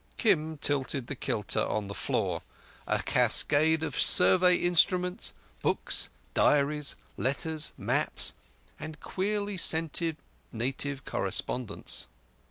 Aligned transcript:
Kim 0.17 0.57
tilted 0.57 1.05
the 1.05 1.15
kilta 1.15 1.63
on 1.69 1.85
the 1.85 1.93
floor—a 1.93 3.03
cascade 3.03 3.83
of 3.83 4.01
Survey 4.01 4.55
instruments, 4.55 5.31
books, 5.61 6.09
diaries, 6.33 6.95
letters, 7.17 7.71
maps, 7.77 8.33
and 8.79 8.99
queerly 8.99 9.57
scented 9.57 10.17
native 10.51 11.05
correspondence. 11.05 12.07